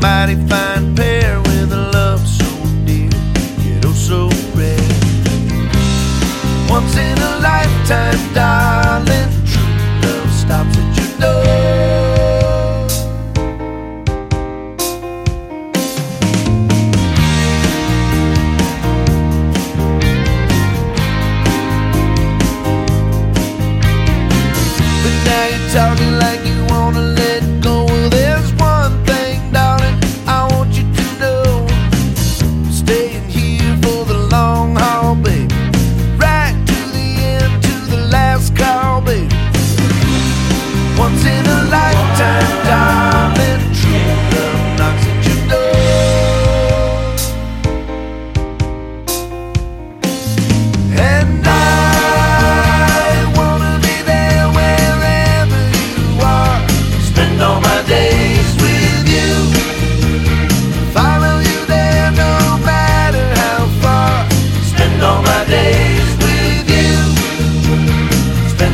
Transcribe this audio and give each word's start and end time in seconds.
mighty 0.00 0.36
fine 0.46 0.94
pair 0.94 1.40
with 1.42 1.72
a 1.72 1.90
love 1.92 2.26
so 2.26 2.46
dear, 2.84 3.10
yet 3.64 3.84
oh 3.84 3.92
so 3.92 4.28
rare. 4.54 4.78
Once 6.68 6.96
in 6.96 7.18
a 7.18 7.38
lifetime, 7.40 8.34
darling, 8.34 9.30
true 9.46 9.76
love 10.02 10.30
stops 10.32 10.76
at 10.78 10.96
your 10.98 11.10
door. 11.20 11.44
But 25.02 25.14
now 25.24 25.44
you're 25.46 25.68
talking 25.70 26.12
like 26.18 26.38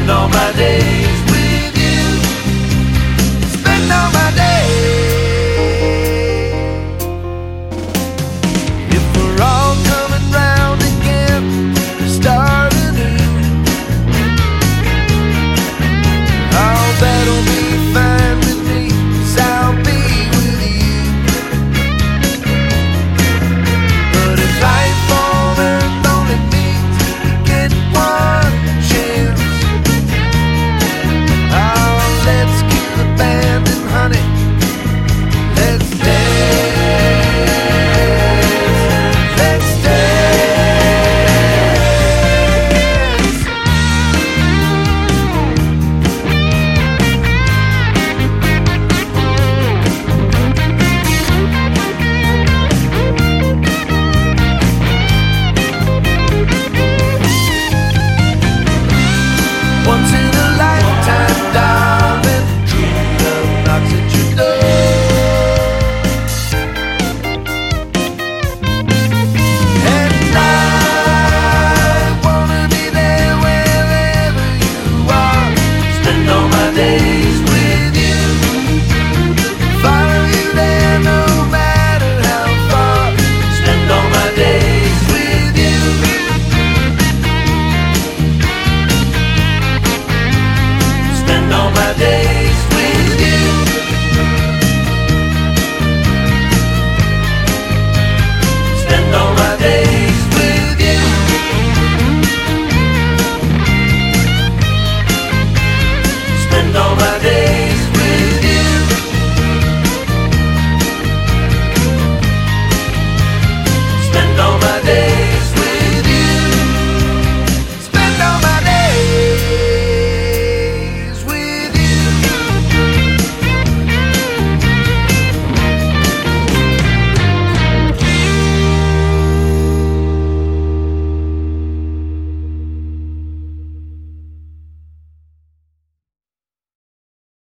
no 0.07 0.29
matter. 0.29 0.44